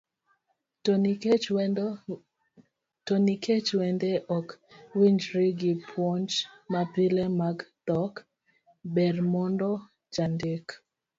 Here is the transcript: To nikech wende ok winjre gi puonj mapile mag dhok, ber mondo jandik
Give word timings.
To 3.05 3.19
nikech 3.25 3.67
wende 3.79 4.11
ok 4.37 4.47
winjre 4.97 5.45
gi 5.59 5.73
puonj 5.87 6.31
mapile 6.71 7.23
mag 7.39 7.57
dhok, 7.87 8.13
ber 8.93 9.15
mondo 9.33 9.69
jandik 10.13 10.65